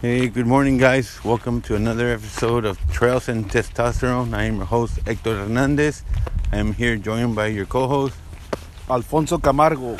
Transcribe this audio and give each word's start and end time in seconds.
Hey, 0.00 0.28
good 0.28 0.46
morning, 0.46 0.78
guys. 0.78 1.18
Welcome 1.24 1.60
to 1.62 1.74
another 1.74 2.12
episode 2.14 2.64
of 2.64 2.78
Trails 2.92 3.28
and 3.28 3.50
Testosterone. 3.50 4.32
I 4.32 4.44
am 4.44 4.58
your 4.58 4.64
host, 4.64 5.00
Hector 5.04 5.34
Hernandez. 5.34 6.04
I 6.52 6.58
am 6.58 6.72
here 6.72 6.94
joined 6.94 7.34
by 7.34 7.48
your 7.48 7.66
co 7.66 7.88
host. 7.88 8.14
Alfonso 8.88 9.38
Camargo. 9.38 9.98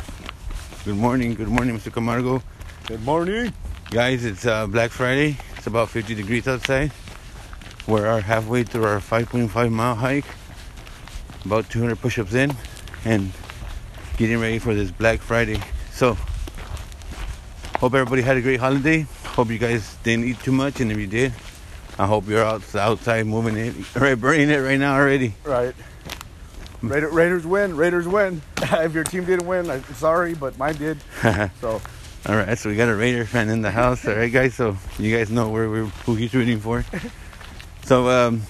Good 0.84 0.94
morning, 0.94 1.34
good 1.34 1.48
morning, 1.48 1.76
Mr. 1.76 1.92
Camargo. 1.92 2.40
Good 2.86 3.02
morning. 3.02 3.52
Guys, 3.90 4.24
it's 4.24 4.46
uh, 4.46 4.68
Black 4.68 4.92
Friday. 4.92 5.36
It's 5.56 5.66
about 5.66 5.88
50 5.88 6.14
degrees 6.14 6.46
outside. 6.46 6.92
We're 7.88 8.20
halfway 8.20 8.62
through 8.62 8.84
our 8.84 9.00
5.5 9.00 9.72
mile 9.72 9.96
hike, 9.96 10.26
about 11.44 11.68
200 11.70 12.00
push 12.00 12.20
ups 12.20 12.34
in, 12.34 12.54
and 13.04 13.32
getting 14.16 14.38
ready 14.38 14.60
for 14.60 14.76
this 14.76 14.92
Black 14.92 15.18
Friday. 15.18 15.58
So, 15.90 16.16
hope 17.80 17.94
everybody 17.94 18.22
had 18.22 18.36
a 18.36 18.40
great 18.40 18.60
holiday. 18.60 19.04
Hope 19.38 19.50
you 19.50 19.58
guys 19.58 19.96
didn't 20.02 20.24
eat 20.24 20.40
too 20.40 20.50
much, 20.50 20.80
and 20.80 20.90
if 20.90 20.98
you 20.98 21.06
did, 21.06 21.32
I 21.96 22.06
hope 22.06 22.26
you're 22.26 22.42
out, 22.44 22.74
outside 22.74 23.24
moving 23.24 23.56
it, 23.56 23.94
right, 23.94 24.16
burning 24.16 24.50
it 24.50 24.56
right 24.56 24.80
now 24.80 24.96
already. 24.96 25.32
Right. 25.44 25.76
Raider, 26.82 27.08
Raiders 27.08 27.46
win. 27.46 27.76
Raiders 27.76 28.08
win. 28.08 28.42
if 28.62 28.92
your 28.92 29.04
team 29.04 29.26
didn't 29.26 29.46
win, 29.46 29.70
I'm 29.70 29.84
sorry, 29.94 30.34
but 30.34 30.58
mine 30.58 30.74
did. 30.74 30.98
So, 31.60 31.80
All 32.26 32.34
right, 32.34 32.58
so 32.58 32.68
we 32.68 32.74
got 32.74 32.88
a 32.88 32.96
Raider 32.96 33.24
fan 33.26 33.48
in 33.48 33.62
the 33.62 33.70
house. 33.70 34.04
All 34.08 34.16
right, 34.16 34.32
guys. 34.32 34.56
So 34.56 34.76
you 34.98 35.16
guys 35.16 35.30
know 35.30 35.50
where 35.50 35.70
we're, 35.70 35.84
who 35.84 36.16
he's 36.16 36.34
rooting 36.34 36.58
for. 36.58 36.84
So, 37.84 38.08
um, 38.08 38.42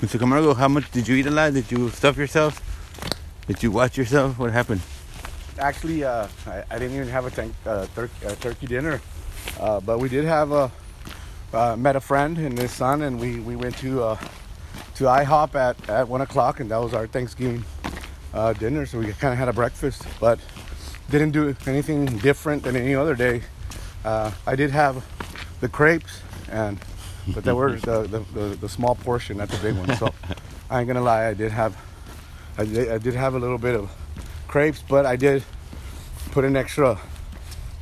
Mr. 0.00 0.18
Camargo, 0.18 0.54
how 0.54 0.66
much 0.66 0.90
did 0.90 1.06
you 1.06 1.14
eat 1.14 1.26
a 1.26 1.30
lot? 1.30 1.52
Did 1.52 1.70
you 1.70 1.88
stuff 1.90 2.16
yourself? 2.16 2.60
Did 3.46 3.62
you 3.62 3.70
watch 3.70 3.96
yourself? 3.96 4.40
What 4.40 4.50
happened? 4.50 4.80
actually, 5.58 6.04
uh, 6.04 6.28
I, 6.46 6.64
I 6.70 6.78
didn't 6.78 6.96
even 6.96 7.08
have 7.08 7.26
a 7.26 7.30
tank, 7.30 7.54
uh, 7.66 7.86
tur- 7.94 8.10
uh, 8.26 8.34
turkey 8.36 8.66
dinner, 8.66 9.00
uh, 9.60 9.80
but 9.80 9.98
we 9.98 10.08
did 10.08 10.24
have 10.24 10.52
a 10.52 10.70
uh, 11.52 11.76
met 11.76 11.94
a 11.96 12.00
friend 12.00 12.36
and 12.38 12.58
his 12.58 12.72
son, 12.72 13.02
and 13.02 13.20
we 13.20 13.40
we 13.40 13.56
went 13.56 13.76
to 13.78 14.02
uh, 14.02 14.16
to 14.96 15.04
IHOP 15.04 15.54
at 15.54 15.88
at 15.88 16.08
one 16.08 16.20
o'clock, 16.20 16.60
and 16.60 16.70
that 16.70 16.78
was 16.78 16.94
our 16.94 17.06
Thanksgiving 17.06 17.64
uh, 18.32 18.52
dinner. 18.52 18.86
So 18.86 18.98
we 18.98 19.06
kind 19.12 19.32
of 19.32 19.38
had 19.38 19.48
a 19.48 19.52
breakfast, 19.52 20.02
but 20.20 20.38
didn't 21.10 21.30
do 21.30 21.54
anything 21.66 22.06
different 22.18 22.62
than 22.62 22.76
any 22.76 22.94
other 22.94 23.14
day. 23.14 23.42
Uh, 24.04 24.32
I 24.46 24.56
did 24.56 24.70
have 24.70 25.04
the 25.60 25.68
crepes, 25.68 26.20
and 26.50 26.78
but 27.28 27.44
they 27.44 27.52
were 27.52 27.76
the, 27.76 28.02
the, 28.02 28.18
the, 28.38 28.56
the 28.56 28.68
small 28.68 28.96
portion, 28.96 29.38
not 29.38 29.48
the 29.48 29.56
big 29.58 29.76
one. 29.76 29.96
So 29.96 30.12
I 30.70 30.80
ain't 30.80 30.88
gonna 30.88 31.00
lie, 31.00 31.26
I 31.26 31.34
did 31.34 31.52
have 31.52 31.76
I 32.56 32.64
did, 32.64 32.90
I 32.90 32.98
did 32.98 33.14
have 33.14 33.34
a 33.34 33.38
little 33.38 33.58
bit 33.58 33.74
of 33.74 33.90
crepes, 34.46 34.82
but 34.88 35.06
I 35.06 35.16
did 35.16 35.42
put 36.30 36.44
an 36.44 36.56
extra 36.56 36.98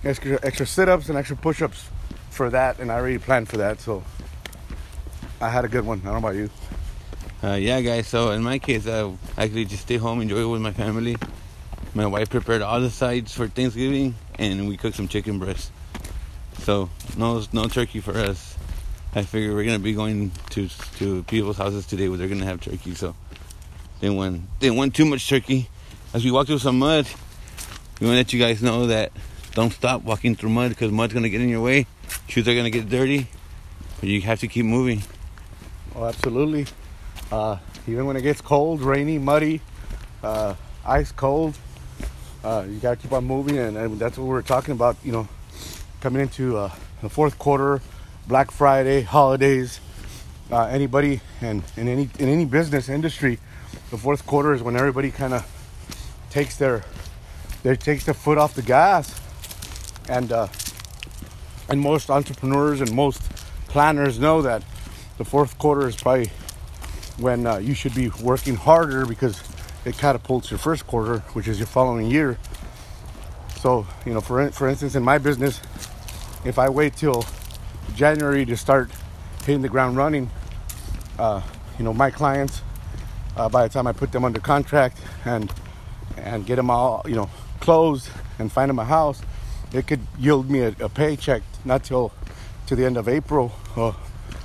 extra 0.05 0.39
extra 0.43 0.67
sit-ups 0.67 1.09
and 1.09 1.19
extra 1.19 1.37
push-ups 1.37 1.89
for 2.31 2.51
that, 2.51 2.79
and 2.81 2.91
I 2.91 2.97
already 2.97 3.19
planned 3.19 3.49
for 3.49 3.59
that. 3.59 3.81
So 3.81 4.03
I 5.41 5.49
had 5.49 5.65
a 5.65 5.69
good 5.69 5.85
one. 5.85 6.01
I 6.01 6.05
don't 6.05 6.13
know 6.15 6.29
about 6.29 6.37
you. 6.37 6.51
Uh, 7.43 7.55
yeah, 7.55 7.81
guys. 7.81 8.07
So 8.07 8.31
in 8.31 8.43
my 8.43 8.59
case, 8.59 8.87
I 8.87 9.13
actually 9.37 9.65
just 9.65 9.83
stay 9.83 9.97
home, 9.97 10.21
enjoy 10.21 10.43
it 10.43 10.47
with 10.47 10.61
my 10.61 10.73
family. 10.73 11.17
My 11.95 12.07
wife 12.07 12.31
prepared 12.31 12.63
all 12.63 12.81
the 12.81 12.91
sides 12.91 13.35
for 13.35 13.49
Thanksgiving, 13.49 14.15
and 14.39 14.69
we 14.69 14.77
cooked 14.77 14.97
some 14.97 15.09
chicken 15.09 15.39
breast. 15.39 15.71
So 16.61 16.89
no, 17.17 17.43
no 17.53 17.67
turkey 17.67 18.01
for 18.01 18.17
us. 18.17 18.57
I 19.15 19.23
figure 19.23 19.55
we're 19.55 19.65
gonna 19.65 19.79
be 19.79 19.93
going 19.93 20.31
to 20.51 20.69
to 20.99 21.23
people's 21.25 21.59
houses 21.59 21.85
today 21.87 22.09
where 22.09 22.17
they're 22.17 22.29
gonna 22.29 22.47
have 22.47 22.61
turkey. 22.61 22.95
So 22.95 23.15
they 24.01 24.09
want 24.09 24.43
they 24.61 24.71
want 24.71 24.95
too 24.95 25.05
much 25.05 25.29
turkey. 25.29 25.69
As 26.15 26.25
we 26.25 26.31
walk 26.31 26.47
through 26.47 26.59
some 26.59 26.79
mud, 26.79 27.07
we 28.01 28.07
want 28.07 28.15
to 28.15 28.19
let 28.19 28.33
you 28.33 28.39
guys 28.39 28.63
know 28.63 28.87
that 28.87 29.13
don't 29.55 29.73
stop 29.73 30.03
walking 30.03 30.35
through 30.35 30.51
mud 30.51 30.71
because 30.71 30.91
mud's 30.91 31.13
gonna 31.13 31.29
get 31.29 31.41
in 31.41 31.49
your 31.49 31.61
way. 31.61 31.87
Shoes 32.29 32.49
are 32.49 32.55
gonna 32.55 32.71
get 32.71 32.89
dirty, 32.89 33.29
but 34.01 34.09
you 34.09 34.21
have 34.23 34.41
to 34.41 34.49
keep 34.49 34.65
moving. 34.65 35.03
Oh, 35.95 36.05
absolutely. 36.05 36.67
Uh, 37.31 37.59
even 37.87 38.07
when 38.07 38.17
it 38.17 38.23
gets 38.23 38.41
cold, 38.41 38.81
rainy, 38.81 39.19
muddy, 39.19 39.61
uh, 40.23 40.55
ice 40.85 41.13
cold, 41.13 41.59
uh, 42.45 42.65
you 42.69 42.79
gotta 42.79 42.97
keep 42.97 43.13
on 43.13 43.25
moving, 43.25 43.59
and, 43.59 43.77
and 43.77 43.99
that's 43.99 44.19
what 44.19 44.27
we're 44.27 44.43
talking 44.43 44.73
about. 44.73 44.97
You 45.05 45.13
know, 45.13 45.29
coming 46.01 46.23
into 46.23 46.57
uh, 46.57 46.71
the 47.03 47.09
fourth 47.09 47.39
quarter, 47.39 47.81
Black 48.27 48.51
Friday, 48.51 49.03
holidays. 49.03 49.81
Uh, 50.51 50.67
anybody 50.67 51.21
and 51.41 51.63
in 51.77 51.89
any 51.89 52.11
in 52.19 52.29
any 52.29 52.45
business 52.45 52.89
industry, 52.89 53.39
the 53.91 53.97
fourth 53.97 54.27
quarter 54.27 54.53
is 54.53 54.63
when 54.63 54.77
everybody 54.77 55.11
kind 55.11 55.33
of 55.33 55.47
takes 56.31 56.57
their 56.57 56.85
they 57.63 57.77
takes 57.77 58.05
their 58.05 58.15
foot 58.15 58.39
off 58.39 58.55
the 58.55 58.63
gas, 58.63 59.21
and 60.09 60.33
uh, 60.33 60.49
and 61.69 61.81
most 61.81 62.11
entrepreneurs 62.11 62.81
and 62.81 62.93
most 62.93 63.23
planners 63.69 64.19
know 64.19 64.43
that 64.43 64.63
the 65.19 65.25
fourth 65.25 65.57
quarter 65.59 65.89
is 65.89 65.97
probably 65.97 66.31
when 67.19 67.47
uh, 67.47 67.57
you 67.59 67.75
should 67.75 67.95
be 67.95 68.09
working 68.21 68.57
harder 68.57 69.07
because 69.07 69.43
it 69.85 69.97
catapults 69.99 70.51
your 70.51 70.59
first 70.59 70.87
quarter, 70.87 71.19
which 71.35 71.49
is 71.49 71.59
your 71.59 71.67
following 71.67 72.11
year. 72.11 72.39
So, 73.57 73.87
you 74.05 74.13
know, 74.13 74.21
for 74.21 74.51
for 74.51 74.69
instance, 74.69 74.95
in 74.95 75.03
my 75.03 75.19
business, 75.19 75.61
if 76.45 76.59
I 76.59 76.69
wait 76.69 76.97
till 76.97 77.25
January 77.95 78.45
to 78.47 78.57
start 78.57 78.91
hitting 79.45 79.63
the 79.63 79.69
ground 79.69 79.97
running, 79.97 80.31
uh, 81.19 81.43
you 81.79 81.85
know, 81.85 81.93
my 81.93 82.11
clients, 82.11 82.63
uh, 83.37 83.49
by 83.49 83.67
the 83.67 83.73
time 83.73 83.87
I 83.87 83.93
put 83.93 84.13
them 84.13 84.25
under 84.25 84.41
contract 84.41 84.99
and 85.25 85.53
and 86.17 86.45
get 86.45 86.57
them 86.57 86.71
all, 86.71 87.03
you 87.07 87.15
know, 87.15 87.31
closed 87.61 88.09
and 88.39 88.51
find 88.51 88.69
them 88.69 88.79
a 88.79 88.85
house, 88.85 89.23
it 89.73 89.87
could 89.87 90.01
yield 90.19 90.51
me 90.51 90.61
a, 90.61 90.75
a 90.81 90.89
paycheck 90.89 91.43
not 91.65 91.85
till 91.85 92.13
to 92.67 92.77
the 92.77 92.85
end 92.85 92.97
of 92.97 93.09
April. 93.09 93.53
Uh, 93.77 93.93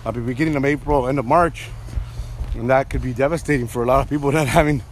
I'll 0.05 0.11
be 0.11 0.21
beginning 0.21 0.55
of 0.55 0.65
April, 0.65 1.07
end 1.07 1.19
of 1.19 1.25
March, 1.25 1.69
and 2.55 2.69
that 2.69 2.89
could 2.89 3.01
be 3.01 3.13
devastating 3.13 3.67
for 3.67 3.83
a 3.83 3.85
lot 3.85 4.01
of 4.01 4.09
people 4.09 4.31
not 4.33 4.47
having, 4.47 4.83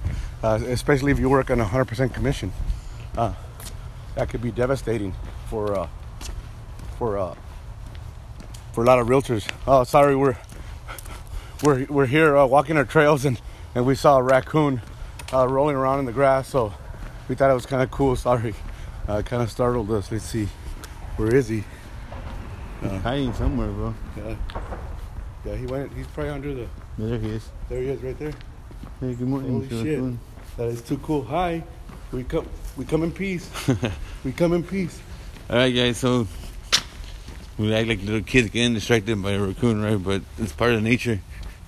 uh, 0.44 0.60
especially 0.68 1.12
if 1.12 1.20
you 1.20 1.30
work 1.30 1.50
on 1.50 1.60
100% 1.60 2.14
commission. 2.14 2.52
Uh, 3.18 3.34
that 4.16 4.30
could 4.30 4.42
be 4.42 4.52
devastating 4.52 5.14
for 5.50 5.78
uh, 5.78 5.88
for 6.98 7.18
uh, 7.18 7.36
for 8.72 8.84
a 8.84 8.88
lot 8.88 9.00
of 9.00 9.08
realtors. 9.08 9.50
Oh, 9.68 9.84
sorry, 9.84 10.16
we're 10.16 10.38
we're 11.64 11.86
we're 11.86 12.06
here 12.06 12.38
uh, 12.38 12.46
walking 12.46 12.78
our 12.78 12.86
trails 12.86 13.26
and 13.26 13.40
and 13.74 13.86
we 13.86 13.96
saw 13.96 14.18
a 14.18 14.24
raccoon 14.24 14.82
uh, 15.34 15.48
rolling 15.48 15.76
around 15.76 16.00
in 16.00 16.06
the 16.06 16.14
grass, 16.14 16.48
so 16.48 16.74
we 17.28 17.36
thought 17.36 17.52
it 17.52 17.54
was 17.54 17.66
kind 17.66 17.84
of 17.84 17.92
cool. 17.92 18.16
Sorry, 18.16 18.54
uh, 19.08 19.22
kind 19.22 19.42
of 19.42 19.52
startled 19.52 19.92
us. 19.92 20.12
Let's 20.12 20.26
see, 20.26 20.48
where 21.18 21.34
is 21.34 21.48
he? 21.48 21.64
He's 22.82 23.02
hiding 23.02 23.34
somewhere, 23.34 23.70
bro. 23.70 23.94
Yeah, 24.18 24.36
yeah, 25.46 25.56
he 25.56 25.66
went. 25.66 25.94
He's 25.94 26.08
probably 26.08 26.32
under 26.32 26.54
the. 26.54 26.68
There 26.98 27.18
he 27.18 27.30
is. 27.30 27.50
There 27.70 27.82
he 27.82 27.90
is, 27.90 28.02
right 28.02 28.18
there. 28.20 28.34
Hey, 29.00 29.14
good 29.14 29.28
morning, 29.28 29.52
Holy 29.52 29.68
Mr. 29.68 29.84
shit. 29.84 29.96
Raccoon. 29.96 30.20
That 30.58 30.68
is 30.68 30.82
too 30.82 30.98
cool. 31.00 31.24
Hi, 31.24 31.64
we 32.12 32.24
come. 32.24 32.48
We 32.78 32.86
come 32.86 33.04
in 33.04 33.12
peace. 33.12 33.50
we 34.24 34.32
come 34.32 34.54
in 34.54 34.64
peace. 34.64 35.00
All 35.50 35.58
right, 35.58 35.70
guys. 35.74 35.98
So 35.98 36.28
we 37.58 37.74
act 37.74 37.88
like 37.88 38.02
little 38.04 38.22
kids 38.22 38.50
getting 38.50 38.74
distracted 38.74 39.22
by 39.22 39.32
a 39.32 39.42
raccoon, 39.42 39.82
right? 39.82 40.02
But 40.02 40.22
it's 40.38 40.52
part 40.52 40.74
of 40.74 40.84
nature. 40.84 41.20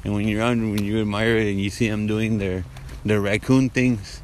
And 0.04 0.14
when 0.14 0.28
you're 0.28 0.42
around, 0.42 0.72
when 0.72 0.84
you 0.84 1.02
admire 1.02 1.38
it, 1.38 1.48
and 1.50 1.60
you 1.60 1.70
see 1.70 1.90
them 1.90 2.08
doing 2.08 2.38
their 2.38 2.66
their 3.06 3.22
raccoon 3.22 3.70
things, 3.70 4.22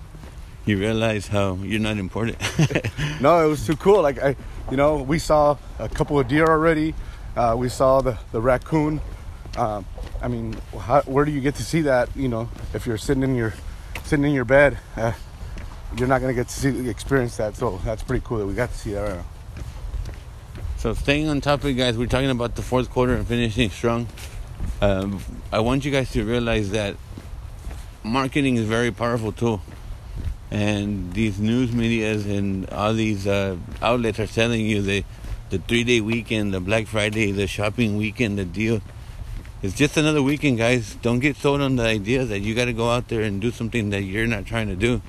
you 0.65 0.77
realize 0.77 1.27
how 1.27 1.55
you're 1.55 1.79
not 1.79 1.97
important. 1.97 2.37
No, 3.21 3.45
it 3.45 3.47
was 3.47 3.65
too 3.65 3.77
cool. 3.77 4.01
Like 4.01 4.21
I, 4.21 4.35
you 4.69 4.75
know, 4.75 5.01
we 5.01 5.17
saw 5.17 5.57
a 5.79 5.87
couple 5.87 6.19
of 6.19 6.27
deer 6.27 6.45
already. 6.45 6.93
Uh, 7.37 7.55
we 7.57 7.69
saw 7.69 8.01
the 8.01 8.17
the 8.31 8.41
raccoon. 8.41 8.99
Um, 9.57 9.85
I 10.21 10.27
mean, 10.27 10.55
how, 10.77 11.01
where 11.03 11.25
do 11.25 11.31
you 11.31 11.39
get 11.39 11.55
to 11.55 11.63
see 11.63 11.81
that? 11.81 12.09
You 12.15 12.27
know, 12.27 12.49
if 12.73 12.85
you're 12.85 12.97
sitting 12.97 13.23
in 13.23 13.35
your 13.35 13.53
sitting 14.03 14.25
in 14.25 14.33
your 14.33 14.45
bed, 14.45 14.77
uh, 14.97 15.13
you're 15.97 16.07
not 16.07 16.21
gonna 16.21 16.33
get 16.33 16.49
to 16.49 16.53
see 16.53 16.89
experience 16.89 17.37
that. 17.37 17.55
So 17.55 17.79
that's 17.85 18.03
pretty 18.03 18.25
cool 18.25 18.39
that 18.39 18.45
we 18.45 18.53
got 18.53 18.71
to 18.71 18.77
see 18.77 18.91
that. 18.93 19.01
Right 19.01 19.15
now. 19.15 19.25
so 20.77 20.93
staying 20.93 21.29
on 21.29 21.39
topic, 21.39 21.77
guys, 21.77 21.97
we're 21.97 22.07
talking 22.07 22.29
about 22.29 22.55
the 22.55 22.61
fourth 22.61 22.89
quarter 22.89 23.13
and 23.13 23.25
finishing 23.25 23.69
strong. 23.69 24.07
Um, 24.81 25.19
I 25.51 25.59
want 25.59 25.85
you 25.85 25.91
guys 25.91 26.11
to 26.11 26.25
realize 26.25 26.71
that 26.71 26.95
marketing 28.03 28.57
is 28.57 28.63
a 28.63 28.67
very 28.67 28.91
powerful 28.91 29.31
tool. 29.31 29.61
And 30.53 31.11
these 31.13 31.39
news 31.39 31.71
medias 31.71 32.27
and 32.27 32.69
all 32.69 32.93
these 32.93 33.25
uh, 33.25 33.57
outlets 33.81 34.19
are 34.19 34.27
telling 34.27 34.61
you 34.61 34.83
the 34.83 35.03
the 35.49 35.57
three 35.57 35.83
day 35.83 35.99
weekend, 35.99 36.53
the 36.53 36.59
Black 36.59 36.85
Friday, 36.85 37.31
the 37.31 37.47
shopping 37.47 37.97
weekend, 37.97 38.37
the 38.37 38.45
deal. 38.45 38.79
It's 39.63 39.73
just 39.73 39.97
another 39.97 40.21
weekend, 40.21 40.59
guys. 40.59 40.93
Don't 41.01 41.19
get 41.19 41.37
sold 41.37 41.61
on 41.61 41.77
the 41.77 41.83
idea 41.83 42.23
that 42.25 42.39
you 42.41 42.53
got 42.53 42.65
to 42.65 42.73
go 42.73 42.91
out 42.91 43.07
there 43.07 43.21
and 43.21 43.41
do 43.41 43.49
something 43.49 43.89
that 43.89 44.03
you're 44.03 44.27
not 44.27 44.45
trying 44.45 44.67
to 44.67 44.75
do. 44.75 45.01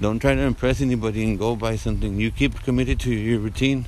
Don't 0.00 0.20
try 0.20 0.36
to 0.36 0.42
impress 0.42 0.80
anybody 0.80 1.24
and 1.24 1.38
go 1.38 1.56
buy 1.56 1.74
something. 1.74 2.20
You 2.20 2.30
keep 2.30 2.62
committed 2.62 3.00
to 3.00 3.10
your 3.10 3.40
routine. 3.40 3.86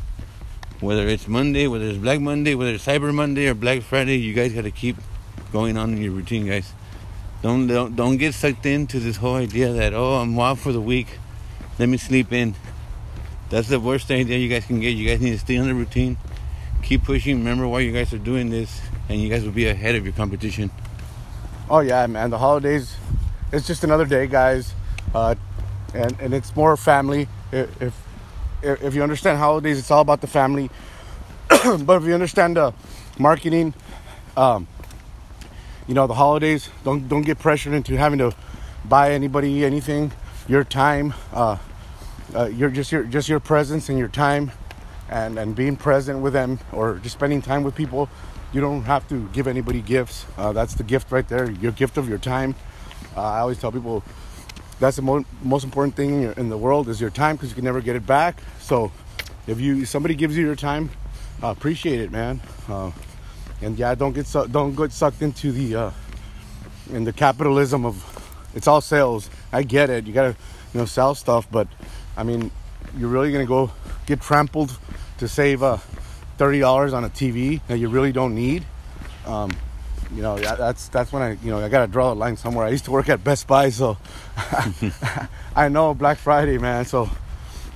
Whether 0.81 1.07
it's 1.07 1.29
Monday, 1.29 1.69
whether 1.69 1.85
it's 1.85 1.99
Black 1.99 2.21
Monday, 2.21 2.57
whether 2.57 2.73
it's 2.73 2.87
Cyber 2.87 3.15
Monday 3.15 3.47
or 3.47 3.55
Black 3.55 3.83
Friday, 3.83 4.17
you 4.17 4.35
guys 4.35 4.53
got 4.53 4.63
to 4.63 4.73
keep 4.73 4.97
going 5.53 5.77
on 5.77 5.93
in 5.93 6.03
your 6.03 6.13
routine, 6.13 6.47
guys. 6.47 6.73
Don't, 7.41 7.69
don't 7.69 7.95
don't 7.95 8.17
get 8.17 8.35
sucked 8.35 8.67
into 8.67 8.99
this 8.99 9.17
whole 9.17 9.37
idea 9.37 9.73
that 9.73 9.95
oh 9.95 10.15
I'm 10.15 10.39
off 10.39 10.61
for 10.61 10.73
the 10.73 10.81
week, 10.81 11.07
let 11.79 11.89
me 11.89 11.97
sleep 11.97 12.33
in. 12.33 12.55
That's 13.51 13.69
the 13.69 13.79
worst 13.79 14.11
idea 14.11 14.39
you 14.39 14.49
guys 14.49 14.67
can 14.67 14.81
get. 14.81 14.91
You 14.91 15.09
guys 15.09 15.21
need 15.21 15.31
to 15.31 15.39
stay 15.39 15.57
on 15.57 15.69
the 15.69 15.75
routine, 15.75 16.17
keep 16.83 17.05
pushing. 17.05 17.39
Remember 17.39 17.69
why 17.69 17.81
you 17.81 17.93
guys 17.93 18.13
are 18.13 18.19
doing 18.19 18.51
this, 18.51 18.81
and 19.09 19.21
you 19.21 19.29
guys 19.29 19.45
will 19.45 19.53
be 19.53 19.69
ahead 19.69 19.95
of 19.95 20.05
your 20.05 20.15
competition. 20.15 20.71
Oh 21.71 21.81
yeah, 21.81 22.07
man. 22.07 22.31
The 22.31 22.39
holidays, 22.39 22.97
it's 23.53 23.67
just 23.67 23.85
another 23.85 24.05
day, 24.05 24.27
guys, 24.27 24.75
uh, 25.15 25.37
and 25.95 26.19
and 26.21 26.35
it's 26.35 26.57
more 26.57 26.77
family. 26.77 27.29
If 27.53 27.95
if, 28.63 28.95
you 28.95 29.03
understand 29.03 29.39
holidays, 29.39 29.79
it's 29.79 29.91
all 29.91 30.01
about 30.01 30.21
the 30.21 30.27
family. 30.27 30.71
but 31.49 32.03
if 32.03 32.05
you 32.05 32.15
understand 32.15 32.57
the 32.57 32.75
marketing, 33.19 33.75
um, 34.37 34.67
you 35.89 35.95
know 35.95 36.07
the 36.07 36.15
holidays, 36.15 36.69
don't 36.85 37.09
don't 37.09 37.23
get 37.23 37.39
pressured 37.39 37.73
into 37.73 37.97
having 37.97 38.19
to 38.19 38.33
buy 38.85 39.13
anybody 39.13 39.65
anything. 39.65 40.13
Your 40.47 40.63
time, 40.63 41.15
uh, 41.33 41.57
uh, 42.35 42.45
your 42.45 42.71
just 42.71 42.93
your 42.93 43.05
just 43.05 43.29
your 43.29 43.41
presence 43.41 43.89
and 43.89 43.99
your 43.99 44.09
time, 44.09 44.53
and 45.09 45.39
and 45.39 45.57
being 45.57 45.77
present 45.77 46.21
with 46.21 46.35
them 46.35 46.59
or 46.73 46.99
just 47.03 47.17
spending 47.17 47.43
time 47.43 47.65
with 47.65 47.75
people. 47.75 48.09
You 48.53 48.61
don't 48.61 48.83
have 48.83 49.09
to 49.09 49.29
give 49.33 49.47
anybody 49.47 49.83
gifts. 49.83 50.27
Uh, 50.37 50.53
that's 50.53 50.75
the 50.75 50.83
gift 50.83 51.11
right 51.11 51.27
there. 51.27 51.51
Your 51.51 51.73
gift 51.73 51.97
of 51.97 52.09
your 52.09 52.19
time. 52.19 52.55
Uh, 53.17 53.23
I 53.23 53.39
always 53.41 53.59
tell 53.59 53.73
people 53.73 54.03
that's 54.81 54.97
the 54.97 55.03
mo- 55.03 55.25
most 55.43 55.65
important 55.65 55.97
thing 55.97 56.15
in, 56.15 56.23
your, 56.23 56.33
in, 56.33 56.49
the 56.49 56.57
world 56.57 56.89
is 56.89 57.01
your 57.01 57.11
time 57.11 57.37
because 57.37 57.51
you 57.51 57.55
can 57.55 57.65
never 57.65 57.81
get 57.81 57.97
it 57.97 58.07
back. 58.07 58.41
So 58.61 58.93
if 59.47 59.61
you 59.61 59.85
somebody 59.85 60.15
gives 60.15 60.37
you 60.37 60.45
your 60.45 60.57
time, 60.57 60.91
uh, 61.43 61.49
appreciate 61.49 62.01
it, 62.01 62.11
man. 62.11 62.41
And 63.61 63.79
yeah, 63.79 63.95
don't 63.95 64.13
get 64.13 64.27
su- 64.27 64.47
don't 64.49 64.75
get 64.75 64.93
sucked 64.93 65.23
into 65.23 65.51
the 65.53 65.75
uh, 65.75 65.91
in 66.93 67.05
the 67.05 67.13
capitalism 67.13 67.85
of 67.85 68.05
it's 68.55 68.67
all 68.67 68.81
sales. 68.81 69.31
I 69.53 69.63
get 69.63 69.91
it. 69.91 70.07
You 70.07 70.13
gotta 70.13 70.37
you 70.73 70.81
know 70.81 70.87
sell 70.87 71.15
stuff, 71.15 71.49
but 71.51 71.69
I 72.17 72.23
mean, 72.23 72.51
you're 72.97 73.09
really 73.09 73.33
gonna 73.33 73.47
go 73.47 73.71
get 74.07 74.21
trampled 74.21 74.77
to 75.19 75.29
save 75.29 75.63
uh, 75.63 75.79
thirty 76.37 76.61
dollars 76.61 76.93
on 76.93 77.05
a 77.05 77.11
TV 77.11 77.61
that 77.69 77.79
you 77.79 77.89
really 77.89 78.13
don't 78.13 78.35
need. 78.35 78.65
Um, 79.27 79.51
you 80.15 80.23
know, 80.23 80.39
that's 80.39 80.89
that's 80.89 81.13
when 81.13 81.23
I 81.23 81.33
you 81.43 81.51
know 81.51 81.59
I 81.59 81.69
gotta 81.69 81.91
draw 81.91 82.13
a 82.13 82.15
line 82.15 82.37
somewhere. 82.37 82.67
I 82.67 82.71
used 82.71 82.85
to 82.87 82.91
work 82.91 83.09
at 83.09 83.23
Best 83.25 83.47
Buy, 83.47 83.71
so 83.71 83.99
I 85.57 85.69
know 85.69 85.95
Black 85.95 86.19
Friday, 86.19 86.59
man. 86.59 86.85
So 86.85 87.11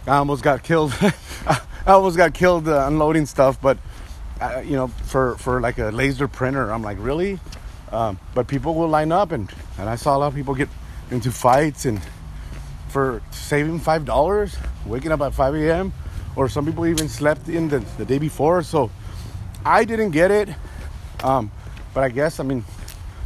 I 0.06 0.16
almost 0.16 0.42
got 0.42 0.62
killed. 0.62 0.94
I 1.46 1.92
almost 1.92 2.16
got 2.16 2.32
killed 2.32 2.68
uh, 2.68 2.86
unloading 2.86 3.26
stuff, 3.26 3.60
but 3.60 3.76
uh, 4.42 4.60
you 4.60 4.72
know, 4.72 4.88
for 4.88 5.36
for 5.36 5.60
like 5.60 5.78
a 5.78 5.90
laser 5.90 6.26
printer, 6.26 6.72
I'm 6.72 6.82
like, 6.82 6.98
really? 7.00 7.38
Um, 7.92 8.18
but 8.34 8.48
people 8.48 8.74
will 8.74 8.88
line 8.88 9.12
up, 9.12 9.32
and 9.32 9.50
and 9.78 9.88
I 9.88 9.96
saw 9.96 10.16
a 10.16 10.18
lot 10.18 10.26
of 10.28 10.34
people 10.34 10.54
get 10.54 10.68
into 11.10 11.30
fights 11.30 11.84
and 11.84 12.00
for 12.88 13.22
saving 13.30 13.78
five 13.78 14.04
dollars, 14.04 14.56
waking 14.84 15.12
up 15.12 15.20
at 15.20 15.32
5 15.32 15.54
a.m. 15.54 15.92
or 16.36 16.48
some 16.48 16.66
people 16.66 16.86
even 16.86 17.08
slept 17.08 17.48
in 17.48 17.68
the, 17.68 17.78
the 17.96 18.04
day 18.04 18.18
before. 18.18 18.62
So 18.62 18.90
I 19.64 19.84
didn't 19.84 20.10
get 20.10 20.30
it, 20.30 20.48
um, 21.22 21.50
but 21.94 22.02
I 22.02 22.08
guess 22.08 22.40
I 22.40 22.42
mean 22.42 22.64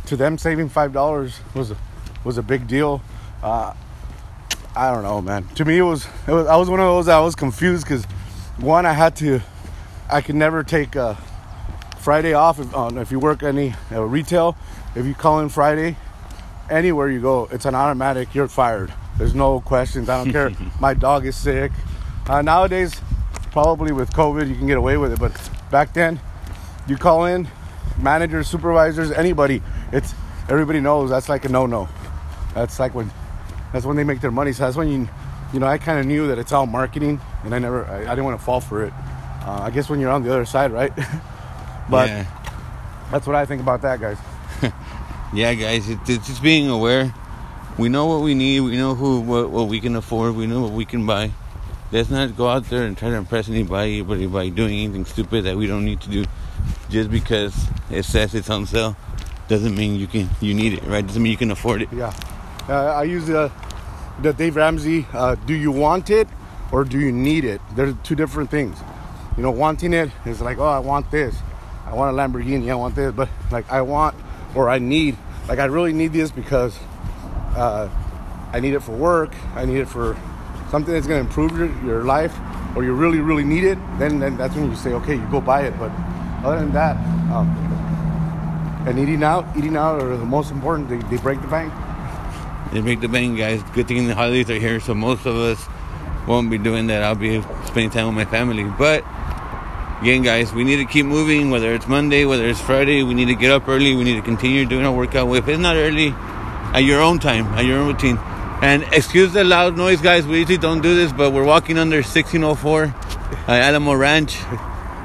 to 0.06 0.16
them 0.16 0.38
saving 0.38 0.68
five 0.68 0.92
dollars 0.92 1.40
was 1.54 1.70
a, 1.70 1.76
was 2.24 2.38
a 2.38 2.42
big 2.42 2.68
deal. 2.68 3.00
Uh, 3.42 3.72
I 4.76 4.92
don't 4.92 5.02
know, 5.02 5.22
man. 5.22 5.48
To 5.54 5.64
me, 5.64 5.78
it 5.78 5.82
was, 5.82 6.06
it 6.28 6.32
was 6.32 6.46
I 6.46 6.56
was 6.56 6.68
one 6.68 6.80
of 6.80 6.86
those 6.86 7.08
I 7.08 7.20
was 7.20 7.34
confused 7.34 7.84
because 7.84 8.04
one 8.58 8.84
I 8.84 8.92
had 8.92 9.16
to 9.16 9.40
I 10.08 10.20
can 10.20 10.38
never 10.38 10.62
take 10.62 10.94
a 10.94 11.16
Friday 11.98 12.32
off 12.32 12.60
if, 12.60 12.74
uh, 12.74 12.90
if 12.94 13.10
you 13.10 13.18
work 13.18 13.42
any 13.42 13.74
uh, 13.90 14.02
retail. 14.02 14.56
If 14.94 15.04
you 15.04 15.14
call 15.14 15.40
in 15.40 15.48
Friday, 15.48 15.96
anywhere 16.70 17.10
you 17.10 17.20
go, 17.20 17.48
it's 17.50 17.64
an 17.64 17.74
automatic. 17.74 18.34
You're 18.34 18.48
fired. 18.48 18.92
There's 19.18 19.34
no 19.34 19.60
questions. 19.60 20.08
I 20.08 20.22
don't 20.22 20.32
care. 20.32 20.52
My 20.80 20.94
dog 20.94 21.26
is 21.26 21.36
sick. 21.36 21.72
Uh, 22.28 22.42
nowadays, 22.42 23.00
probably 23.50 23.92
with 23.92 24.10
COVID, 24.12 24.48
you 24.48 24.54
can 24.54 24.66
get 24.68 24.76
away 24.76 24.96
with 24.96 25.12
it. 25.12 25.18
But 25.18 25.32
back 25.70 25.92
then, 25.92 26.20
you 26.86 26.96
call 26.96 27.24
in, 27.24 27.48
managers, 27.98 28.46
supervisors, 28.46 29.10
anybody. 29.10 29.60
It's 29.92 30.14
everybody 30.48 30.80
knows 30.80 31.10
that's 31.10 31.28
like 31.28 31.44
a 31.44 31.48
no-no. 31.48 31.88
That's 32.54 32.78
like 32.78 32.94
when 32.94 33.10
that's 33.72 33.84
when 33.84 33.96
they 33.96 34.04
make 34.04 34.20
their 34.20 34.30
money. 34.30 34.52
So 34.52 34.64
that's 34.64 34.76
when 34.76 34.88
you, 34.88 35.08
you 35.52 35.58
know, 35.60 35.66
I 35.66 35.78
kind 35.78 35.98
of 35.98 36.06
knew 36.06 36.28
that 36.28 36.38
it's 36.38 36.52
all 36.52 36.66
marketing, 36.66 37.20
and 37.42 37.54
I 37.54 37.58
never, 37.58 37.84
I, 37.86 38.02
I 38.02 38.10
didn't 38.10 38.24
want 38.24 38.38
to 38.38 38.44
fall 38.44 38.60
for 38.60 38.84
it. 38.84 38.92
Uh, 39.46 39.60
I 39.62 39.70
guess 39.70 39.88
when 39.88 40.00
you're 40.00 40.10
on 40.10 40.24
the 40.24 40.32
other 40.32 40.44
side, 40.44 40.72
right? 40.72 40.92
but 41.88 42.08
yeah. 42.08 42.26
that's 43.12 43.28
what 43.28 43.36
I 43.36 43.46
think 43.46 43.62
about 43.62 43.80
that, 43.82 44.00
guys. 44.00 44.18
yeah, 45.32 45.54
guys, 45.54 45.88
it's, 45.88 46.10
it's 46.10 46.26
just 46.26 46.42
being 46.42 46.68
aware. 46.68 47.14
We 47.78 47.88
know 47.88 48.06
what 48.06 48.22
we 48.22 48.34
need. 48.34 48.60
We 48.60 48.76
know 48.76 48.96
who 48.96 49.20
what, 49.20 49.50
what 49.50 49.68
we 49.68 49.78
can 49.78 49.94
afford. 49.94 50.34
We 50.34 50.48
know 50.48 50.62
what 50.62 50.72
we 50.72 50.84
can 50.84 51.06
buy. 51.06 51.30
Let's 51.92 52.10
not 52.10 52.36
go 52.36 52.48
out 52.48 52.64
there 52.64 52.86
and 52.86 52.98
try 52.98 53.10
to 53.10 53.14
impress 53.14 53.48
anybody 53.48 54.02
by 54.02 54.48
doing 54.48 54.80
anything 54.80 55.04
stupid 55.04 55.44
that 55.44 55.56
we 55.56 55.68
don't 55.68 55.84
need 55.84 56.00
to 56.00 56.10
do. 56.10 56.24
Just 56.90 57.10
because 57.10 57.54
it 57.88 58.04
says 58.04 58.34
it's 58.34 58.50
on 58.50 58.66
sale 58.66 58.96
doesn't 59.46 59.76
mean 59.76 59.94
you 59.94 60.08
can 60.08 60.28
you 60.40 60.54
need 60.54 60.72
it, 60.72 60.82
right? 60.84 61.06
Doesn't 61.06 61.22
mean 61.22 61.30
you 61.30 61.38
can 61.38 61.52
afford 61.52 61.82
it. 61.82 61.88
Yeah, 61.92 62.12
uh, 62.68 62.86
I 62.86 63.04
use 63.04 63.26
the 63.28 63.52
the 64.22 64.32
Dave 64.32 64.56
Ramsey. 64.56 65.06
Uh, 65.12 65.36
do 65.46 65.54
you 65.54 65.70
want 65.70 66.10
it 66.10 66.26
or 66.72 66.82
do 66.82 66.98
you 66.98 67.12
need 67.12 67.44
it? 67.44 67.60
There's 67.76 67.94
two 68.02 68.16
different 68.16 68.50
things 68.50 68.76
you 69.36 69.42
know, 69.42 69.50
wanting 69.50 69.92
it 69.92 70.10
is 70.24 70.40
like, 70.40 70.58
oh, 70.58 70.64
I 70.64 70.78
want 70.78 71.10
this. 71.10 71.36
I 71.84 71.94
want 71.94 72.16
a 72.16 72.20
Lamborghini. 72.20 72.70
I 72.70 72.74
want 72.74 72.94
this. 72.94 73.12
But 73.12 73.28
like, 73.50 73.70
I 73.70 73.82
want 73.82 74.16
or 74.54 74.70
I 74.70 74.78
need, 74.78 75.16
like, 75.48 75.58
I 75.58 75.66
really 75.66 75.92
need 75.92 76.12
this 76.12 76.30
because 76.30 76.78
uh, 77.54 77.88
I 78.52 78.60
need 78.60 78.74
it 78.74 78.80
for 78.80 78.92
work. 78.92 79.34
I 79.54 79.64
need 79.64 79.78
it 79.78 79.88
for 79.88 80.16
something 80.70 80.92
that's 80.92 81.06
going 81.06 81.22
to 81.22 81.28
improve 81.28 81.56
your, 81.56 81.68
your 81.84 82.04
life 82.04 82.36
or 82.74 82.84
you 82.84 82.92
really, 82.94 83.20
really 83.20 83.44
need 83.44 83.64
it. 83.64 83.78
Then, 83.98 84.18
then 84.18 84.36
that's 84.36 84.54
when 84.54 84.70
you 84.70 84.76
say, 84.76 84.92
okay, 84.94 85.14
you 85.14 85.26
go 85.30 85.40
buy 85.40 85.62
it. 85.62 85.78
But 85.78 85.90
other 86.44 86.60
than 86.60 86.72
that, 86.72 86.96
um, 87.32 87.48
and 88.86 88.98
eating 88.98 89.22
out, 89.22 89.44
eating 89.56 89.76
out 89.76 90.00
are 90.00 90.16
the 90.16 90.24
most 90.24 90.50
important. 90.50 90.88
They, 90.88 90.98
they 91.08 91.20
break 91.20 91.40
the 91.42 91.48
bank. 91.48 91.72
They 92.72 92.80
break 92.80 93.00
the 93.00 93.08
bank, 93.08 93.38
guys. 93.38 93.62
Good 93.74 93.88
thing 93.88 94.06
the 94.06 94.14
holidays 94.14 94.50
are 94.50 94.58
here, 94.58 94.80
so 94.80 94.94
most 94.94 95.26
of 95.26 95.36
us 95.36 95.64
won't 96.26 96.50
be 96.50 96.58
doing 96.58 96.86
that. 96.88 97.02
I'll 97.02 97.14
be 97.14 97.42
spending 97.66 97.90
time 97.90 98.06
with 98.06 98.14
my 98.14 98.24
family. 98.24 98.64
But 98.64 99.04
again, 100.00 100.22
guys, 100.22 100.52
we 100.52 100.64
need 100.64 100.76
to 100.76 100.84
keep 100.84 101.06
moving, 101.06 101.50
whether 101.50 101.72
it's 101.74 101.86
Monday, 101.86 102.24
whether 102.24 102.46
it's 102.46 102.60
Friday. 102.60 103.02
We 103.02 103.14
need 103.14 103.26
to 103.26 103.34
get 103.34 103.50
up 103.50 103.68
early. 103.68 103.94
We 103.94 104.04
need 104.04 104.16
to 104.16 104.22
continue 104.22 104.66
doing 104.66 104.84
our 104.84 104.92
workout. 104.92 105.34
If 105.34 105.48
it's 105.48 105.58
not 105.58 105.76
early, 105.76 106.14
at 106.74 106.84
your 106.84 107.00
own 107.00 107.18
time, 107.18 107.46
at 107.54 107.64
your 107.64 107.78
own 107.78 107.88
routine. 107.88 108.18
And 108.62 108.84
excuse 108.92 109.32
the 109.32 109.44
loud 109.44 109.76
noise, 109.76 110.00
guys. 110.00 110.26
We 110.26 110.38
usually 110.40 110.58
don't 110.58 110.80
do 110.82 110.94
this, 110.94 111.12
but 111.12 111.32
we're 111.32 111.44
walking 111.44 111.78
under 111.78 111.96
1604 111.96 112.84
uh, 112.84 113.52
Alamo 113.52 113.94
Ranch. 113.94 114.38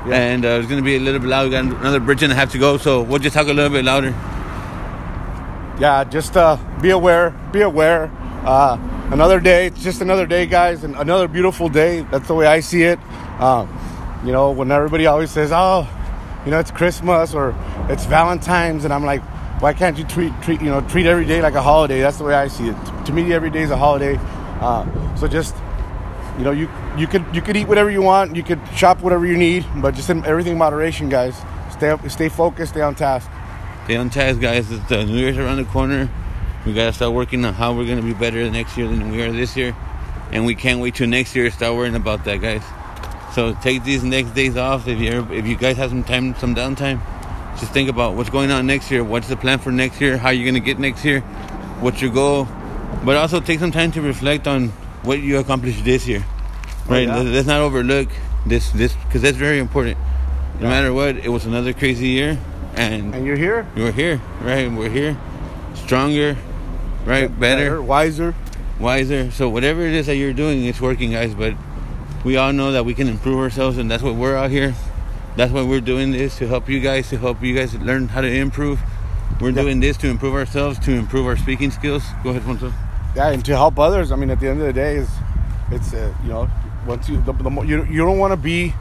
Yeah. 0.04 0.16
And 0.16 0.46
uh, 0.46 0.58
it's 0.58 0.68
going 0.68 0.82
to 0.82 0.84
be 0.84 0.96
a 0.96 1.00
little 1.00 1.20
bit 1.20 1.30
loud. 1.30 1.44
We 1.44 1.52
got 1.52 1.64
another 1.64 2.00
bridge 2.00 2.24
and 2.24 2.32
a 2.32 2.36
half 2.36 2.52
to 2.54 2.58
go, 2.58 2.78
so 2.78 3.04
we'll 3.04 3.20
just 3.20 3.36
talk 3.36 3.48
a 3.48 3.54
little 3.54 3.70
bit 3.70 3.86
louder. 3.86 4.16
Yeah, 5.80 6.04
just 6.06 6.36
uh, 6.36 6.58
be 6.82 6.90
aware. 6.90 7.30
Be 7.52 7.62
aware. 7.62 8.10
Uh, 8.44 8.80
another 9.12 9.40
day. 9.40 9.68
It's 9.68 9.84
just 9.84 10.02
another 10.02 10.26
day, 10.26 10.48
guys, 10.48 10.84
and 10.84 10.96
another 10.96 11.28
beautiful 11.28 11.70
day. 11.70 12.02
That's 12.10 12.28
the 12.28 12.34
way 12.34 12.48
I 12.48 12.62
see 12.62 12.82
it. 12.82 12.98
You 14.24 14.32
know, 14.32 14.52
when 14.52 14.72
everybody 14.72 15.08
always 15.08 15.32
says, 15.32 15.52
"Oh, 15.52 15.88
you 16.46 16.52
know, 16.52 16.60
it's 16.60 16.72
Christmas 16.72 17.34
or 17.34 17.56
it's 17.90 18.06
Valentine's," 18.06 18.86
and 18.86 18.94
I'm 18.94 19.06
like, 19.06 19.22
"Why 19.62 19.74
can't 19.74 19.98
you 19.98 20.04
treat 20.04 20.34
treat 20.42 20.62
you 20.62 20.70
know 20.70 20.82
treat 20.82 21.06
every 21.06 21.26
day 21.26 21.42
like 21.42 21.56
a 21.56 21.62
holiday?" 21.62 22.02
That's 22.02 22.18
the 22.18 22.24
way 22.24 22.36
I 22.36 22.48
see 22.48 22.70
it. 22.70 22.76
To 23.06 23.14
me, 23.14 23.34
every 23.34 23.50
day 23.50 23.64
is 23.64 23.72
a 23.72 23.78
holiday. 23.78 24.20
Uh, 24.60 24.86
so 25.16 25.28
just 25.28 25.56
you 26.38 26.44
know, 26.44 26.52
you 26.52 26.70
you 26.98 27.08
could 27.08 27.26
you 27.34 27.42
could 27.42 27.58
eat 27.58 27.68
whatever 27.68 27.90
you 27.90 28.02
want, 28.02 28.36
you 28.36 28.44
could 28.44 28.60
shop 28.76 29.02
whatever 29.02 29.26
you 29.26 29.38
need, 29.38 29.66
but 29.78 29.96
just 29.96 30.10
in 30.10 30.26
everything 30.26 30.54
in 30.54 30.58
moderation, 30.58 31.10
guys. 31.10 31.36
Stay 31.72 31.90
up, 31.90 32.08
stay 32.10 32.30
focused, 32.30 32.74
stay 32.74 32.82
on 32.82 32.96
task. 32.96 33.30
Stay 33.86 33.96
on 33.96 34.10
task, 34.10 34.40
guys. 34.40 34.72
It's 34.72 34.88
the 34.88 35.06
New 35.06 35.18
Year's 35.18 35.38
around 35.38 35.58
the 35.58 35.66
corner. 35.66 36.10
We 36.66 36.74
gotta 36.74 36.94
start 36.94 37.14
working 37.14 37.44
on 37.44 37.54
how 37.54 37.74
we're 37.74 37.88
gonna 37.88 38.02
be 38.02 38.14
better 38.14 38.50
next 38.50 38.78
year 38.78 38.88
than 38.88 39.12
we 39.12 39.22
are 39.24 39.32
this 39.32 39.58
year, 39.58 39.76
and 40.32 40.46
we 40.46 40.56
can't 40.56 40.80
wait 40.80 40.96
till 40.96 41.08
next 41.08 41.36
year 41.36 41.50
to 41.50 41.52
start 41.56 41.76
worrying 41.76 41.96
about 41.96 42.24
that, 42.26 42.40
guys. 42.42 42.64
So 43.34 43.54
take 43.62 43.84
these 43.84 44.04
next 44.04 44.32
days 44.32 44.58
off 44.58 44.88
if 44.88 45.00
you 45.00 45.26
if 45.32 45.48
you 45.48 45.56
guys 45.56 45.78
have 45.78 45.90
some 45.90 46.04
time, 46.04 46.36
some 46.36 46.54
downtime. 46.54 47.00
Just 47.60 47.72
think 47.72 47.90
about 47.90 48.16
what's 48.16 48.30
going 48.30 48.52
on 48.52 48.68
next 48.68 48.92
year. 48.92 49.04
What's 49.04 49.28
the 49.28 49.38
plan 49.38 49.60
for 49.60 49.72
next 49.72 50.02
year? 50.02 50.18
How 50.18 50.30
you're 50.30 50.46
gonna 50.46 50.60
get 50.60 50.80
next 50.80 51.06
year? 51.06 51.22
What's 51.80 52.02
your 52.02 52.12
goal? 52.12 52.48
But 53.06 53.16
also 53.16 53.40
take 53.40 53.60
some 53.60 53.72
time 53.72 53.92
to 53.94 54.02
reflect 54.02 54.48
on 54.48 54.70
what 55.04 55.20
you 55.20 55.38
accomplished 55.40 55.84
this 55.84 56.08
year. 56.08 56.26
Oh, 56.26 56.86
right? 56.90 57.08
Oh, 57.08 57.22
yeah. 57.22 57.30
Let's 57.30 57.48
not 57.48 57.62
overlook 57.62 58.10
this 58.46 58.70
this 58.72 58.94
because 58.94 59.22
that's 59.22 59.38
very 59.38 59.60
important. 59.60 59.98
No 60.60 60.68
yeah. 60.68 60.70
matter 60.70 60.94
what, 60.94 61.16
it 61.16 61.30
was 61.30 61.46
another 61.46 61.74
crazy 61.74 62.10
year, 62.10 62.38
and 62.76 63.16
and 63.16 63.26
you're 63.26 63.38
here. 63.38 63.66
You're 63.76 63.92
here, 63.92 64.22
right? 64.42 64.70
We're 64.70 64.90
here, 64.90 65.18
stronger, 65.74 66.36
right? 67.06 67.28
Better, 67.28 67.80
better, 67.80 67.82
wiser, 67.82 68.36
wiser. 68.80 69.32
So 69.32 69.50
whatever 69.50 69.82
it 69.82 69.94
is 69.94 70.08
that 70.08 70.18
you're 70.18 70.34
doing, 70.34 70.66
it's 70.66 70.82
working, 70.82 71.12
guys. 71.12 71.34
But 71.34 71.56
we 72.24 72.38
all 72.38 72.54
know 72.54 72.72
that 72.72 72.86
we 72.86 72.94
can 72.94 73.08
improve 73.08 73.40
ourselves, 73.40 73.78
and 73.78 73.90
that's 73.90 74.04
what 74.04 74.16
we're 74.16 74.36
out 74.36 74.52
here. 74.52 74.74
That's 75.36 75.52
why 75.52 75.64
we're 75.64 75.82
doing 75.82 76.12
this 76.12 76.38
to 76.38 76.48
help 76.48 76.70
you 76.70 76.80
guys, 76.80 77.10
to 77.10 77.18
help 77.18 77.42
you 77.42 77.56
guys 77.56 77.74
learn 77.76 78.10
how 78.10 78.22
to 78.22 78.32
improve. 78.32 78.80
We're 79.40 79.50
yeah. 79.50 79.62
doing 79.62 79.80
this 79.80 79.98
to 79.98 80.08
improve 80.08 80.34
ourselves, 80.34 80.78
to 80.80 80.92
improve 80.92 81.26
our 81.26 81.38
speaking 81.38 81.72
skills. 81.72 82.04
Go 82.24 82.32
ahead, 82.32 82.44
Fonso. 82.44 82.74
Yeah, 83.16 83.30
and 83.30 83.44
to 83.46 83.56
help 83.56 83.80
others. 83.80 84.12
I 84.12 84.16
mean, 84.16 84.30
at 84.30 84.40
the 84.40 84.50
end 84.50 84.60
of 84.60 84.68
the 84.68 84.74
day, 84.74 84.98
is 84.98 85.10
it's 85.72 85.94
uh, 85.94 86.14
you 86.24 86.30
know, 86.30 86.50
once 86.86 87.08
you 87.10 87.22
the, 87.22 87.32
the, 87.34 87.50
you 87.62 87.84
you 87.86 88.06
don't 88.06 88.20
want 88.20 88.32
to 88.32 88.38
be 88.38 88.74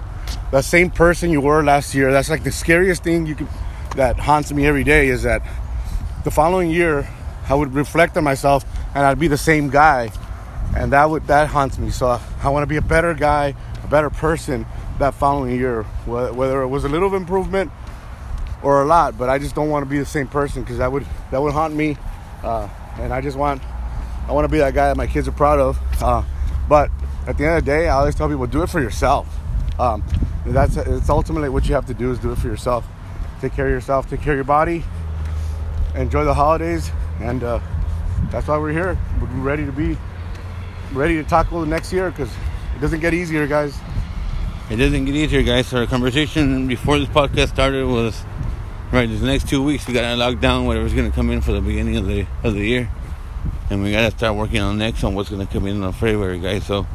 the 0.50 0.62
same 0.62 0.90
person 0.90 1.30
you 1.30 1.40
were 1.40 1.62
last 1.62 1.94
year. 1.94 2.12
That's 2.12 2.30
like 2.30 2.44
the 2.44 2.52
scariest 2.52 3.04
thing 3.04 3.26
you 3.26 3.34
can 3.34 3.48
that 3.96 4.18
haunts 4.18 4.52
me 4.52 4.66
every 4.66 4.84
day 4.84 5.08
is 5.08 5.22
that 5.24 5.42
the 6.24 6.30
following 6.30 6.70
year 6.70 7.08
I 7.48 7.54
would 7.54 7.74
reflect 7.74 8.16
on 8.16 8.24
myself 8.24 8.64
and 8.94 9.04
I'd 9.04 9.18
be 9.18 9.28
the 9.28 9.38
same 9.38 9.70
guy, 9.70 10.12
and 10.76 10.92
that 10.92 11.08
would 11.08 11.26
that 11.26 11.48
haunts 11.48 11.78
me. 11.78 11.90
So 11.90 12.20
I 12.42 12.48
want 12.48 12.62
to 12.62 12.66
be 12.66 12.76
a 12.76 12.82
better 12.82 13.14
guy, 13.14 13.54
a 13.82 13.86
better 13.88 14.10
person 14.10 14.66
that 14.98 15.14
following 15.14 15.56
year, 15.56 15.82
whether 16.06 16.62
it 16.62 16.68
was 16.68 16.84
a 16.84 16.88
little 16.88 17.14
improvement 17.14 17.70
or 18.62 18.82
a 18.82 18.86
lot. 18.86 19.18
But 19.18 19.28
I 19.28 19.38
just 19.38 19.54
don't 19.54 19.70
want 19.70 19.84
to 19.84 19.90
be 19.90 19.98
the 19.98 20.04
same 20.04 20.28
person 20.28 20.62
because 20.62 20.78
that 20.78 20.92
would 20.92 21.06
that 21.30 21.40
would 21.40 21.52
haunt 21.52 21.74
me, 21.74 21.96
uh, 22.42 22.68
and 22.98 23.12
I 23.12 23.20
just 23.20 23.36
want 23.36 23.62
I 24.28 24.32
want 24.32 24.44
to 24.44 24.48
be 24.48 24.58
that 24.58 24.74
guy 24.74 24.88
that 24.88 24.96
my 24.96 25.06
kids 25.06 25.26
are 25.26 25.32
proud 25.32 25.58
of. 25.58 25.78
Uh, 26.02 26.22
but 26.68 26.90
at 27.26 27.36
the 27.36 27.44
end 27.44 27.58
of 27.58 27.64
the 27.64 27.70
day, 27.70 27.88
I 27.88 27.96
always 27.96 28.14
tell 28.14 28.28
people 28.28 28.46
do 28.46 28.62
it 28.62 28.68
for 28.68 28.80
yourself. 28.80 29.28
Um, 29.78 30.04
that's 30.46 30.76
it's 30.76 31.08
ultimately 31.08 31.48
what 31.48 31.68
you 31.68 31.74
have 31.74 31.86
to 31.86 31.94
do 31.94 32.10
is 32.12 32.18
do 32.18 32.32
it 32.32 32.38
for 32.38 32.48
yourself. 32.48 32.86
Take 33.40 33.54
care 33.54 33.66
of 33.66 33.72
yourself. 33.72 34.08
Take 34.08 34.20
care 34.20 34.34
of 34.34 34.36
your 34.36 34.44
body. 34.44 34.84
Enjoy 35.94 36.24
the 36.24 36.34
holidays, 36.34 36.90
and 37.20 37.42
uh, 37.42 37.60
that's 38.30 38.46
why 38.46 38.58
we're 38.58 38.72
here. 38.72 38.96
We're 39.20 39.26
ready 39.42 39.66
to 39.66 39.72
be 39.72 39.96
ready 40.92 41.16
to 41.16 41.24
tackle 41.24 41.60
the 41.60 41.66
next 41.66 41.92
year 41.92 42.10
because 42.10 42.30
it 42.76 42.80
doesn't 42.80 43.00
get 43.00 43.14
easier, 43.14 43.46
guys. 43.46 43.78
It 44.70 44.76
doesn't 44.76 45.04
get 45.04 45.14
easier, 45.14 45.42
guys. 45.42 45.68
So 45.68 45.78
our 45.78 45.86
conversation 45.86 46.66
before 46.66 46.98
this 46.98 47.08
podcast 47.08 47.48
started 47.48 47.86
was 47.86 48.22
right. 48.92 49.08
These 49.08 49.22
next 49.22 49.48
two 49.48 49.62
weeks 49.62 49.86
we 49.86 49.94
got 49.94 50.02
to 50.02 50.16
lock 50.16 50.40
down 50.40 50.66
whatever's 50.66 50.94
going 50.94 51.10
to 51.10 51.14
come 51.14 51.30
in 51.30 51.40
for 51.40 51.52
the 51.52 51.60
beginning 51.60 51.96
of 51.96 52.06
the 52.06 52.26
of 52.42 52.54
the 52.54 52.66
year, 52.66 52.90
and 53.68 53.82
we 53.82 53.92
got 53.92 54.10
to 54.10 54.16
start 54.16 54.36
working 54.36 54.60
on 54.60 54.78
next 54.78 55.02
on 55.04 55.14
what's 55.14 55.28
going 55.28 55.46
to 55.46 55.52
come 55.52 55.66
in 55.66 55.82
on 55.82 55.92
February, 55.92 56.38
guys. 56.38 56.66
So 56.66 56.86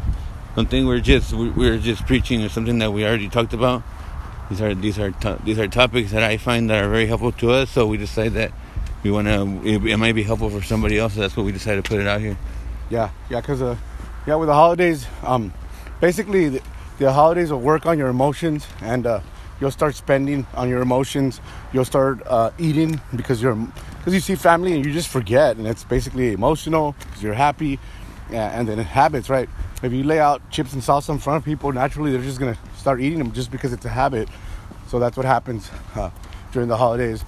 don't 0.55 0.69
think 0.69 0.87
we're 0.87 1.01
just 1.01 1.33
we're 1.33 1.77
just 1.77 2.05
preaching 2.05 2.43
or 2.43 2.49
something 2.49 2.79
that 2.79 2.91
we 2.91 3.05
already 3.05 3.29
talked 3.29 3.53
about. 3.53 3.83
These 4.49 4.61
are 4.61 4.73
these 4.73 4.99
are 4.99 5.13
these 5.43 5.59
are 5.59 5.67
topics 5.67 6.11
that 6.11 6.23
I 6.23 6.37
find 6.37 6.69
that 6.69 6.83
are 6.83 6.89
very 6.89 7.07
helpful 7.07 7.31
to 7.33 7.51
us. 7.51 7.71
So 7.71 7.87
we 7.87 7.97
decide 7.97 8.33
that 8.33 8.51
we 9.03 9.11
want 9.11 9.27
to. 9.27 9.61
It, 9.67 9.85
it, 9.85 9.97
might 9.97 10.13
be 10.15 10.23
helpful 10.23 10.49
for 10.49 10.61
somebody 10.61 10.97
else. 10.97 11.15
So 11.15 11.21
that's 11.21 11.35
what 11.35 11.45
we 11.45 11.51
decided 11.51 11.83
to 11.83 11.89
put 11.89 11.99
it 11.99 12.07
out 12.07 12.21
here. 12.21 12.37
Yeah, 12.89 13.09
yeah, 13.29 13.41
because 13.41 13.61
uh, 13.61 13.75
yeah, 14.27 14.35
with 14.35 14.47
the 14.47 14.53
holidays, 14.53 15.07
um, 15.23 15.53
basically 15.99 16.49
the, 16.49 16.61
the 16.99 17.11
holidays 17.11 17.51
will 17.51 17.61
work 17.61 17.85
on 17.85 17.97
your 17.97 18.09
emotions 18.09 18.67
and. 18.81 19.05
Uh, 19.05 19.19
you'll 19.61 19.71
start 19.71 19.95
spending 19.95 20.45
on 20.53 20.67
your 20.67 20.81
emotions. 20.81 21.39
You'll 21.71 21.85
start 21.85 22.21
uh, 22.27 22.51
eating 22.57 22.99
because 23.15 23.41
you're 23.41 23.55
because 23.55 24.13
you 24.13 24.19
see 24.19 24.35
family 24.35 24.73
and 24.73 24.85
you 24.85 24.91
just 24.91 25.07
forget, 25.07 25.55
and 25.55 25.65
it's 25.65 25.85
basically 25.85 26.33
emotional 26.33 26.93
because 26.99 27.23
you're 27.23 27.33
happy, 27.33 27.79
yeah, 28.29 28.59
and 28.59 28.67
then 28.67 28.77
habits, 28.79 29.29
right? 29.29 29.49
if 29.83 29.93
you 29.93 30.03
lay 30.03 30.19
out 30.19 30.41
chips 30.49 30.73
and 30.73 30.81
salsa 30.81 31.09
in 31.09 31.19
front 31.19 31.37
of 31.37 31.45
people, 31.45 31.71
naturally 31.71 32.11
they're 32.11 32.21
just 32.21 32.39
gonna 32.39 32.57
start 32.77 33.01
eating 33.01 33.19
them 33.19 33.31
just 33.31 33.51
because 33.51 33.73
it's 33.73 33.85
a 33.85 33.89
habit. 33.89 34.29
So 34.87 34.99
that's 34.99 35.17
what 35.17 35.25
happens 35.25 35.69
uh, 35.95 36.09
during 36.51 36.67
the 36.67 36.77
holidays. 36.77 37.23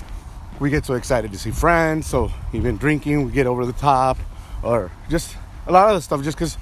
We 0.60 0.70
get 0.70 0.86
so 0.86 0.96
excited 0.96 1.32
to 1.32 1.38
see 1.38 1.52
friends, 1.52 2.08
so 2.08 2.32
even 2.54 2.78
drinking, 2.78 3.26
we 3.26 3.32
get 3.32 3.46
over 3.46 3.66
the 3.66 3.74
top, 3.74 4.18
or 4.64 4.92
just 5.10 5.36
a 5.68 5.72
lot 5.72 5.90
of 5.90 5.96
the 5.96 6.02
stuff 6.02 6.24
just 6.24 6.38
because 6.38 6.58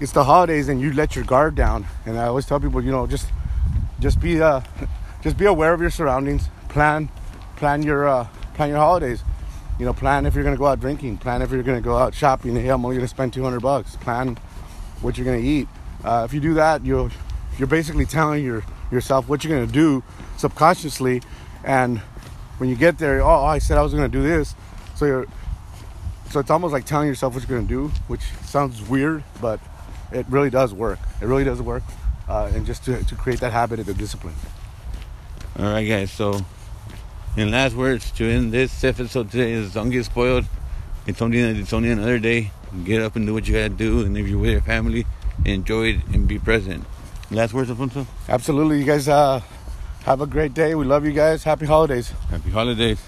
it's 0.00 0.12
the 0.12 0.24
holidays 0.24 0.68
and 0.68 0.80
you 0.80 0.92
let 0.92 1.16
your 1.16 1.24
guard 1.24 1.54
down. 1.54 1.86
And 2.06 2.18
I 2.18 2.26
always 2.26 2.46
tell 2.46 2.60
people, 2.60 2.82
you 2.82 2.90
know, 2.90 3.06
just 3.06 3.28
just 4.00 4.20
be 4.20 4.40
uh, 4.40 4.60
just 5.22 5.36
be 5.36 5.46
aware 5.46 5.74
of 5.74 5.80
your 5.80 5.90
surroundings. 5.90 6.48
Plan 6.68 7.08
plan 7.56 7.82
your 7.82 8.08
uh, 8.08 8.28
plan 8.54 8.68
your 8.68 8.78
holidays. 8.78 9.22
You 9.78 9.84
know, 9.84 9.92
plan 9.92 10.24
if 10.24 10.34
you're 10.34 10.44
gonna 10.44 10.56
go 10.56 10.66
out 10.66 10.80
drinking. 10.80 11.18
Plan 11.18 11.42
if 11.42 11.50
you're 11.50 11.62
gonna 11.62 11.80
go 11.80 11.96
out 11.96 12.14
shopping. 12.14 12.54
Hey, 12.54 12.68
I'm 12.68 12.84
only 12.84 12.96
gonna 12.96 13.08
spend 13.08 13.32
200 13.32 13.60
bucks. 13.60 13.96
Plan 13.96 14.38
what 15.00 15.18
you're 15.18 15.26
to 15.26 15.46
eat. 15.46 15.68
Uh, 16.04 16.22
if 16.24 16.32
you 16.32 16.40
do 16.40 16.54
that, 16.54 16.84
you'll 16.84 17.10
you're 17.58 17.68
basically 17.68 18.06
telling 18.06 18.44
your 18.44 18.64
yourself 18.90 19.28
what 19.28 19.42
you're 19.42 19.66
to 19.66 19.72
do 19.72 20.02
subconsciously, 20.36 21.22
and 21.64 21.98
when 22.58 22.68
you 22.68 22.76
get 22.76 22.98
there, 22.98 23.20
oh, 23.22 23.44
I 23.44 23.58
said 23.58 23.78
I 23.78 23.82
was 23.82 23.92
to 23.92 24.08
do 24.08 24.22
this, 24.22 24.54
so 24.94 25.06
you're 25.06 25.26
so 26.34 26.40
it's 26.40 26.50
almost 26.50 26.72
like 26.72 26.84
telling 26.84 27.06
yourself 27.06 27.32
what 27.32 27.48
you're 27.48 27.56
going 27.56 27.68
to 27.68 27.88
do, 27.88 27.94
which 28.08 28.22
sounds 28.44 28.82
weird, 28.82 29.22
but 29.40 29.60
it 30.10 30.26
really 30.28 30.50
does 30.50 30.74
work. 30.74 30.98
It 31.22 31.26
really 31.26 31.44
does 31.44 31.62
work, 31.62 31.84
uh, 32.28 32.50
and 32.52 32.66
just 32.66 32.84
to, 32.86 33.04
to 33.04 33.14
create 33.14 33.38
that 33.38 33.52
habit 33.52 33.78
of 33.78 33.86
the 33.86 33.94
discipline. 33.94 34.34
All 35.56 35.66
right, 35.66 35.84
guys. 35.84 36.10
So, 36.10 36.44
in 37.36 37.52
last 37.52 37.76
words, 37.76 38.10
to 38.12 38.28
end 38.28 38.50
this 38.50 38.82
episode 38.82 39.30
today 39.30 39.52
is 39.52 39.74
don't 39.74 39.90
get 39.90 40.06
spoiled. 40.06 40.46
It's 41.06 41.22
only 41.22 41.38
it's 41.38 41.72
only 41.72 41.92
another 41.92 42.18
day 42.18 42.50
get 42.82 43.00
up 43.00 43.14
and 43.14 43.26
do 43.26 43.32
what 43.32 43.46
you 43.46 43.54
gotta 43.54 43.68
do. 43.68 44.00
And 44.00 44.18
if 44.18 44.26
you're 44.26 44.40
with 44.40 44.50
your 44.50 44.62
family, 44.62 45.06
enjoy 45.44 45.94
it 45.94 46.00
and 46.12 46.26
be 46.26 46.40
present. 46.40 46.84
Last 47.30 47.54
words, 47.54 47.70
Alfonso? 47.70 48.08
Absolutely. 48.28 48.80
You 48.80 48.84
guys 48.86 49.06
uh, 49.06 49.40
have 50.04 50.20
a 50.20 50.26
great 50.26 50.52
day. 50.52 50.74
We 50.74 50.84
love 50.84 51.06
you 51.06 51.12
guys. 51.12 51.44
Happy 51.44 51.66
holidays. 51.66 52.10
Happy 52.28 52.50
holidays. 52.50 53.00